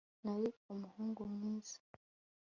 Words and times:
Nari 0.23 0.49
umuhungu 0.73 1.21
mwiza 1.33 1.77